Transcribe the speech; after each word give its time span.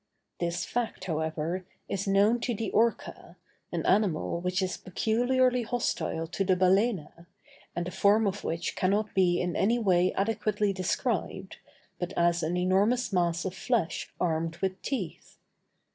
This 0.39 0.65
fact, 0.65 1.03
however, 1.03 1.63
is 1.87 2.07
known 2.07 2.39
to 2.39 2.55
the 2.55 2.71
orca, 2.71 3.37
an 3.71 3.85
animal 3.85 4.41
which 4.41 4.63
is 4.63 4.75
peculiarly 4.75 5.61
hostile 5.61 6.25
to 6.25 6.43
the 6.43 6.55
balæna, 6.55 7.27
and 7.75 7.85
the 7.85 7.91
form 7.91 8.25
of 8.25 8.43
which 8.43 8.75
cannot 8.75 9.13
be 9.13 9.39
in 9.39 9.55
any 9.55 9.77
way 9.77 10.11
adequately 10.13 10.73
described, 10.73 11.57
but 11.99 12.13
as 12.17 12.41
an 12.41 12.57
enormous 12.57 13.13
mass 13.13 13.45
of 13.45 13.53
flesh 13.53 14.11
armed 14.19 14.57
with 14.57 14.81
teeth. 14.81 15.37